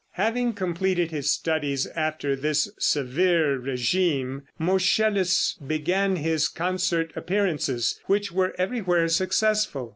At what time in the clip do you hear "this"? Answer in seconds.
2.35-2.71